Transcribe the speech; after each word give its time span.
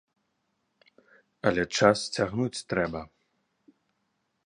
Але 1.51 1.63
час 1.77 1.99
цягнуць 2.17 2.63
трэба. 2.73 3.01